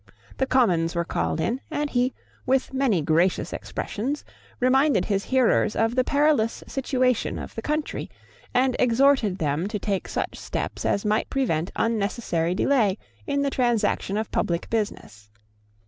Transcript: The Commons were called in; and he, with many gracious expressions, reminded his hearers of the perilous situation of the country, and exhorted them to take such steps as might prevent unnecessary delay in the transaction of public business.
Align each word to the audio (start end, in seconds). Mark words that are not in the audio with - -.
The 0.37 0.47
Commons 0.47 0.95
were 0.95 1.05
called 1.05 1.39
in; 1.39 1.61
and 1.69 1.87
he, 1.91 2.15
with 2.47 2.73
many 2.73 3.03
gracious 3.03 3.53
expressions, 3.53 4.25
reminded 4.59 5.05
his 5.05 5.25
hearers 5.25 5.75
of 5.75 5.93
the 5.93 6.03
perilous 6.03 6.63
situation 6.65 7.37
of 7.37 7.53
the 7.53 7.61
country, 7.61 8.09
and 8.51 8.75
exhorted 8.79 9.37
them 9.37 9.67
to 9.67 9.77
take 9.77 10.07
such 10.07 10.39
steps 10.39 10.85
as 10.85 11.05
might 11.05 11.29
prevent 11.29 11.69
unnecessary 11.75 12.55
delay 12.55 12.97
in 13.27 13.43
the 13.43 13.51
transaction 13.51 14.17
of 14.17 14.31
public 14.31 14.71
business. 14.71 15.29